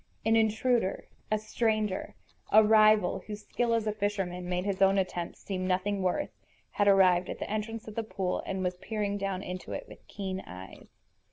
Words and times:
An 0.25 0.35
intruder, 0.35 1.07
a 1.29 1.37
stranger, 1.37 2.15
a 2.51 2.63
rival 2.63 3.19
whose 3.27 3.45
skill 3.45 3.75
as 3.75 3.85
a 3.85 3.91
fisherman 3.91 4.49
made 4.49 4.65
his 4.65 4.81
own 4.81 4.97
attempts 4.97 5.43
seem 5.43 5.67
nothing 5.67 6.01
worth, 6.01 6.31
had 6.71 6.87
arrived 6.87 7.29
at 7.29 7.37
the 7.37 7.47
entrance 7.47 7.87
of 7.87 7.93
the 7.93 8.01
pool 8.01 8.41
and 8.47 8.63
was 8.63 8.77
peering 8.77 9.19
down 9.19 9.43
into 9.43 9.73
it 9.73 9.87
with 9.87 9.99
keen 10.07 10.41
eyes. 10.47 10.87